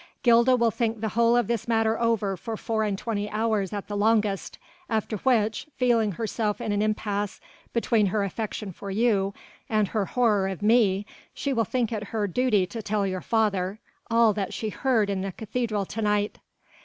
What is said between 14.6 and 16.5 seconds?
heard in the cathedral to night."